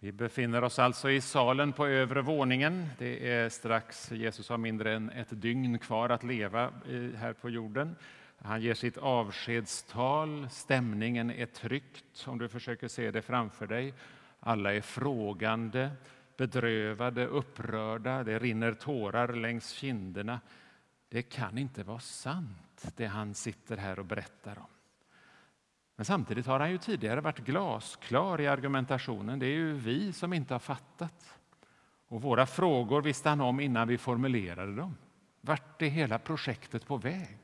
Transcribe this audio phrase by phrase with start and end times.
[0.00, 2.88] Vi befinner oss alltså i salen på övre våningen.
[2.98, 7.50] Det är strax, Jesus har mindre än ett dygn kvar att leva eh, här på
[7.50, 7.96] jorden.
[8.38, 13.94] Han ger sitt avskedstal, stämningen är tryckt om du försöker se det framför dig.
[14.40, 15.90] Alla är frågande,
[16.36, 20.40] bedrövade, upprörda, det rinner tårar längs kinderna.
[21.08, 24.77] Det kan inte vara sant, det han sitter här och berättar om.
[25.98, 29.38] Men samtidigt har han ju tidigare varit glasklar i argumentationen.
[29.38, 31.38] Det är ju vi som inte har fattat.
[32.08, 34.96] Och våra frågor visste han om innan vi formulerade dem.
[35.40, 37.38] Vart är hela projektet på väg?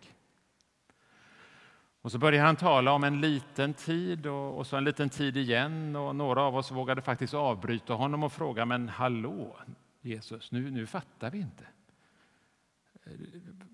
[2.00, 5.36] Och så börjar han tala om en liten tid och, och, så en liten tid
[5.36, 5.96] igen.
[5.96, 9.56] Och några av oss vågade faktiskt avbryta honom och fråga, men hallå
[10.00, 11.66] Jesus, nu, nu fattar vi inte.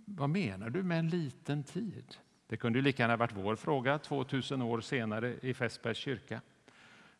[0.05, 2.16] Vad menar du med en liten tid?
[2.50, 6.40] Det kunde ju lika gärna varit vår fråga 2000 år senare i Fässbergs kyrka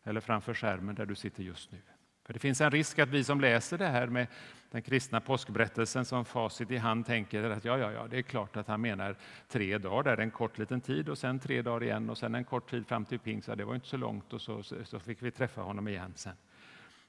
[0.03, 1.77] eller framför skärmen där du sitter just nu.
[2.25, 4.27] För Det finns en risk att vi som läser det här med
[4.71, 8.57] den kristna påskberättelsen som facit i hand tänker att ja, ja, ja, det är klart
[8.57, 9.15] att han menar
[9.47, 12.43] tre dagar, där en kort liten tid och sen tre dagar igen och sen en
[12.43, 13.49] kort tid fram till pingst.
[13.57, 16.35] Det var inte så långt och så, så fick vi träffa honom igen sen.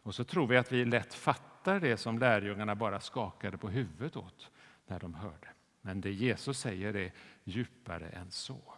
[0.02, 4.16] Och så tror vi att vi lätt fattar det som lärjungarna bara skakade på huvudet
[4.16, 4.50] åt
[4.86, 5.48] när de hörde.
[5.82, 7.12] Men det Jesus säger är
[7.44, 8.74] djupare än så.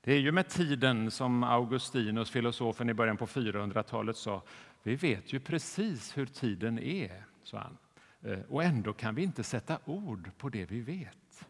[0.00, 4.42] Det är ju med tiden som Augustinus, filosofen i början på 400-talet, sa
[4.82, 7.76] vi vet ju precis hur tiden är, sa han.
[8.32, 11.48] Eh, Och ändå kan vi inte sätta ord på det vi vet.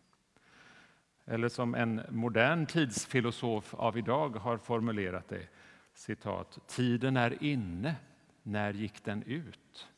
[1.25, 5.49] Eller som en modern tidsfilosof av idag har formulerat det,
[5.95, 7.97] citat, tiden är inne,
[8.43, 9.89] när gick den ut?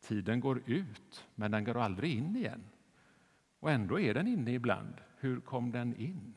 [0.00, 2.64] Tiden går ut, men den går aldrig in igen.
[3.60, 4.94] Och ändå är den inne ibland.
[5.18, 6.34] Hur kom den in?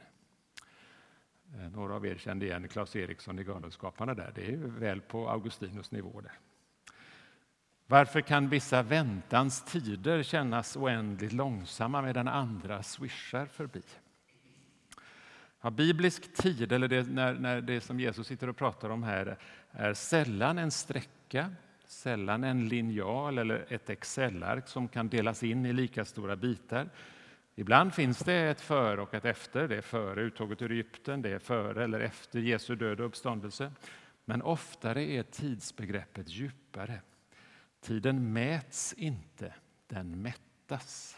[1.54, 4.32] Eh, några av er kände igen Claes Eriksson i Galenskaparna där.
[4.36, 6.22] Det är väl på Augustinus nivå.
[6.22, 6.40] Där.
[7.88, 13.82] Varför kan vissa väntans tider kännas oändligt långsamma medan andra swishar förbi?
[15.62, 19.38] Ja, biblisk tid, eller det, när, när det som Jesus sitter och pratar om här,
[19.72, 21.52] är sällan en sträcka,
[21.86, 26.90] sällan en linjal eller ett Excel-ark som kan delas in i lika stora bitar.
[27.60, 29.68] Ibland finns det ett före och ett efter.
[29.68, 33.72] Det är före uttåget ur Egypten, det är före eller efter Jesu död och uppståndelse.
[34.26, 37.02] Men oftare är tidsbegreppet djupare.
[37.82, 39.54] Tiden mäts inte,
[39.88, 41.18] den mättas.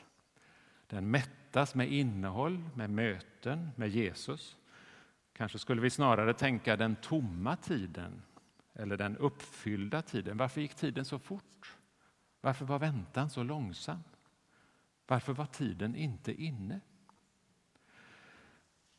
[0.88, 4.58] Den mättas med innehåll, med möten med Jesus.
[5.34, 8.22] Kanske skulle vi snarare tänka den tomma tiden
[8.74, 10.38] eller den uppfyllda tiden.
[10.38, 11.78] Varför gick tiden så fort?
[12.42, 14.04] Varför var väntan så långsam?
[15.12, 16.80] Varför var tiden inte inne?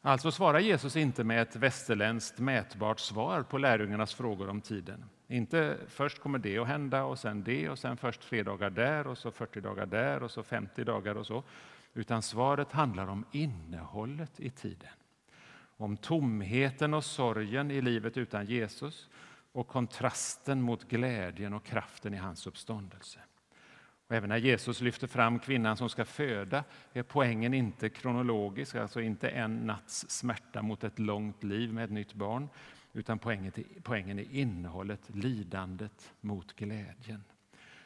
[0.01, 5.05] Alltså svarar Jesus inte med ett västerländskt mätbart svar på lärjungarnas frågor om tiden.
[5.29, 9.07] Inte först kommer det att hända och sen det och sen först tre dagar där
[9.07, 11.45] och så 40 dagar där och så 50 dagar och så.
[11.95, 14.93] Utan svaret handlar om innehållet i tiden.
[15.77, 19.09] Om tomheten och sorgen i livet utan Jesus
[19.53, 23.19] och kontrasten mot glädjen och kraften i hans uppståndelse.
[24.13, 29.01] Och även när Jesus lyfter fram kvinnan som ska föda är poängen inte kronologisk, alltså
[29.01, 32.49] inte en natts smärta mot ett långt liv med ett nytt barn,
[32.93, 33.53] utan poängen,
[33.83, 37.25] poängen är innehållet, lidandet mot glädjen.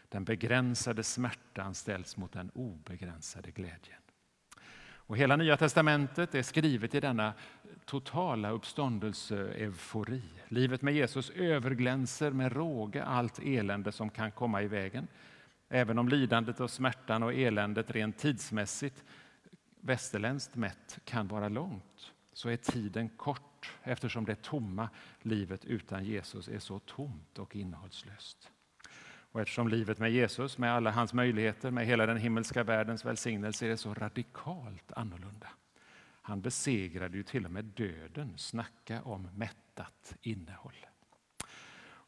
[0.09, 4.01] Den begränsade smärtan ställs mot den obegränsade glädjen.
[4.83, 7.33] Och hela Nya testamentet är skrivet i denna
[7.85, 10.23] totala uppståndelse-eufori.
[10.49, 15.09] Livet med Jesus överglänser med råge allt elände som kan komma i vägen.
[15.69, 19.04] Även om lidandet och smärtan och eländet rent tidsmässigt
[19.81, 24.88] västerländskt mätt kan vara långt så är tiden kort eftersom det tomma
[25.22, 28.50] livet utan Jesus är så tomt och innehållslöst.
[29.37, 33.66] Och eftersom livet med Jesus, med alla hans möjligheter, med hela den himmelska världens välsignelse
[33.66, 35.48] är så radikalt annorlunda.
[36.22, 38.33] Han besegrade ju till och med döden.
[38.37, 40.87] Snacka om mättat innehåll.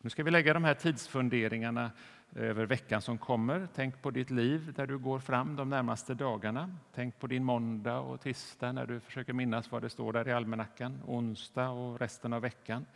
[0.00, 1.90] Nu ska vi lägga de här tidsfunderingarna
[2.34, 3.68] över veckan som kommer.
[3.74, 6.74] Tänk på ditt liv där du går fram de närmaste dagarna.
[6.94, 10.32] Tänk på din måndag och tisdag när du försöker minnas vad det står där i
[10.32, 11.02] almanackan.
[11.06, 12.86] Onsdag och resten av veckan.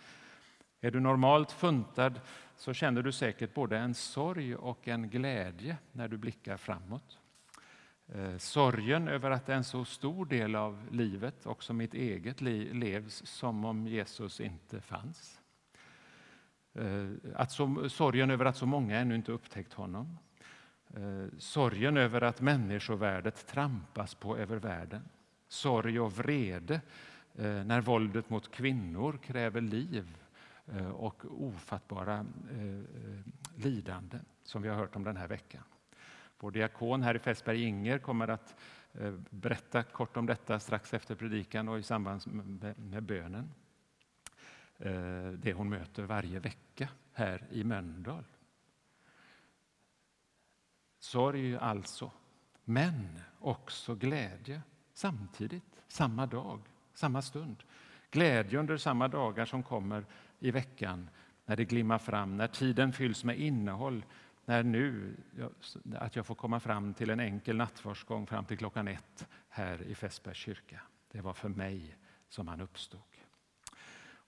[0.81, 2.21] Är du normalt funtad
[2.57, 7.19] så känner du säkert både en sorg och en glädje när du blickar framåt.
[8.15, 13.27] Eh, sorgen över att en så stor del av livet, också mitt eget liv, levs
[13.27, 15.42] som om Jesus inte fanns.
[16.75, 20.19] Eh, att så, sorgen över att så många ännu inte upptäckt honom.
[20.97, 25.03] Eh, sorgen över att människovärdet trampas på över världen.
[25.49, 26.81] Sorg och vrede
[27.35, 30.17] eh, när våldet mot kvinnor kräver liv
[30.93, 32.27] och ofattbara
[33.57, 35.63] lidanden som vi har hört om den här veckan.
[36.41, 38.55] Vår diakon här i Fässberg, Inger, kommer att
[39.31, 42.23] berätta kort om detta strax efter predikan och i samband
[42.77, 43.51] med bönen.
[44.83, 48.25] Eh, det hon möter varje vecka här i Mölndal.
[50.99, 52.11] Sorg alltså,
[52.65, 54.63] men också glädje
[54.93, 56.61] samtidigt, samma dag,
[56.95, 57.57] samma stund.
[58.11, 60.05] Glädje under samma dagar som kommer
[60.39, 61.11] i veckan
[61.45, 64.05] när det glimmar fram, när tiden fylls med innehåll,
[64.45, 65.17] när nu
[65.95, 69.95] att jag får komma fram till en enkel nattvardsgång fram till klockan ett här i
[69.95, 70.81] Fässbergs kyrka.
[71.11, 71.97] Det var för mig
[72.29, 73.12] som han uppstod.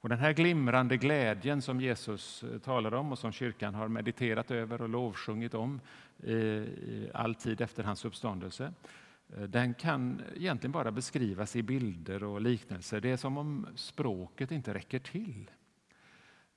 [0.04, 4.50] Och den här glimrande glädjen som Jesus eh, talar om och som kyrkan har mediterat
[4.50, 5.80] över och lovsjungit om
[6.22, 6.62] eh,
[7.14, 8.72] all tid efter hans uppståndelse,
[9.36, 13.00] eh, den kan egentligen bara beskrivas i bilder och liknelser.
[13.00, 15.50] Det är som om språket inte räcker till.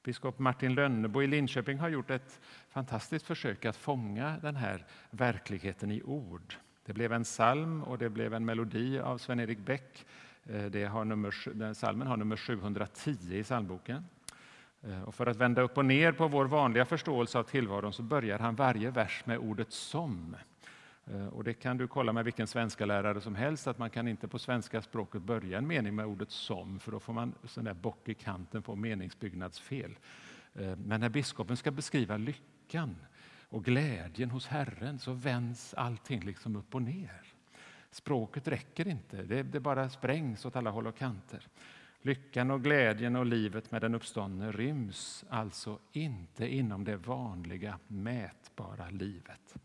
[0.03, 2.39] Biskop Martin Lönnebo i Linköping har gjort ett
[2.69, 6.55] fantastiskt försök att fånga den här verkligheten i ord.
[6.85, 10.05] Det blev en psalm och det blev en melodi av Sven-Erik Bäck
[10.49, 14.05] Eh, det har nummer, den salmen har nummer 710 i psalmboken.
[14.81, 18.03] Eh, och för att vända upp och ner på vår vanliga förståelse av tillvaron så
[18.03, 20.35] börjar han varje vers med ordet som.
[21.05, 24.07] Eh, och det kan du kolla med vilken svenska lärare som helst, att man kan
[24.07, 27.63] inte på svenska språket börja en mening med ordet som, för då får man sån
[27.63, 29.97] där bock i kanten på meningsbyggnadsfel.
[30.85, 32.95] Men när biskopen ska beskriva lyckan
[33.49, 37.36] och glädjen hos Herren så vänds allting liksom upp och ner.
[37.97, 41.47] Språket räcker inte, det, det bara sprängs åt alla håll och kanter.
[42.01, 48.89] Lyckan och glädjen och livet med den uppståndne ryms alltså inte inom det vanliga mätbara
[48.89, 49.55] livet.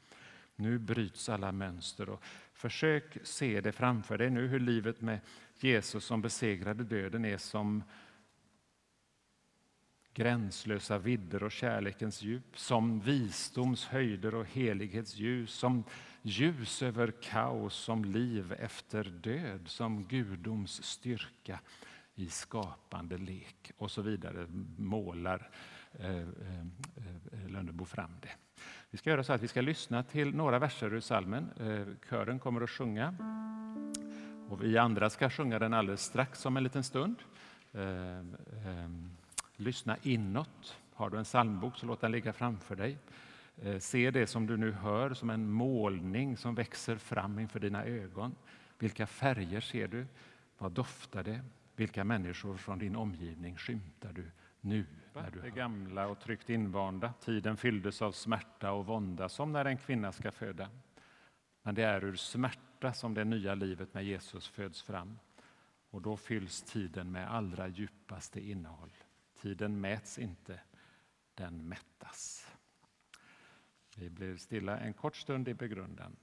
[0.56, 5.20] Nu bryts alla mönster och försök se det framför dig nu hur livet med
[5.61, 7.82] Jesus som besegrade döden är som
[10.14, 15.85] gränslösa vidder och kärlekens djup, som visdoms höjder och helighetsljus, som
[16.23, 21.61] ljus över kaos, som liv efter död, som gudoms styrka
[22.14, 25.50] i skapande lek och så vidare målar
[25.93, 28.32] eh, eh, eh Lönnebo fram det.
[28.91, 31.50] Vi ska göra så att vi ska lyssna till några verser ur salmen.
[31.61, 33.15] Eh, kören kommer att sjunga
[34.49, 37.17] och vi andra ska sjunga den alldeles strax om en liten stund.
[39.57, 40.79] Lyssna inåt.
[40.95, 42.99] Har du en psalmbok så låt den ligga framför dig.
[43.63, 47.85] Eh, se det som du nu hör som en målning som växer fram inför dina
[47.85, 48.35] ögon.
[48.79, 50.07] Vilka färger ser du?
[50.59, 51.41] Vad doftar det?
[51.77, 54.87] Vilka människor från din omgivning skymtar du nu?
[55.15, 57.13] När du det gamla och tryggt invanda.
[57.21, 60.69] Tiden fylldes av smärta och vånda som när en kvinna ska föda.
[61.63, 65.19] Men det är ur smärta som det nya livet med Jesus föds fram.
[65.91, 68.91] Och då fylls tiden med allra djupaste innehåll.
[69.43, 70.61] Tiden mäts inte,
[71.35, 72.47] den mättas.
[73.97, 76.17] Vi blir stilla en kort stund i begrundan.